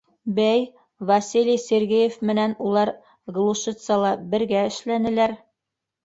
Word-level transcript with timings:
—Бәй, 0.37 0.61
Василий 1.09 1.59
Сергеев 1.63 2.15
менән 2.29 2.55
улар 2.69 2.91
Глушицала 3.35 4.15
бергә 4.31 4.63
эшләнеләр. 4.71 5.35